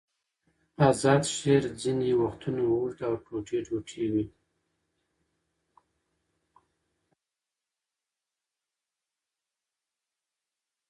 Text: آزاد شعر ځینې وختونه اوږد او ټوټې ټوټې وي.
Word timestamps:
آزاد 0.87 1.23
شعر 1.35 1.63
ځینې 1.81 2.09
وختونه 2.21 2.61
اوږد 2.71 2.99
او 3.07 3.13
ټوټې 3.25 3.59
ټوټې 3.67 4.05
وي. 4.11 4.25